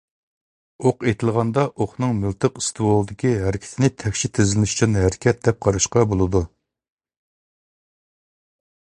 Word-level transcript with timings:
ئوق 0.89 1.03
ئېتىلغاندا، 1.09 1.65
ئوقنىڭ 1.83 2.15
مىلتىق 2.21 2.55
ئىستوۋۇلىدىكى 2.61 3.33
ھەرىكىتىنى 3.41 3.89
تەكشى 4.03 4.31
تېزلىنىشچان 4.37 4.97
ھەرىكەت 5.01 5.43
دەپ 5.49 5.59
قاراشقا 5.67 6.05
بولىدۇ. 6.15 6.41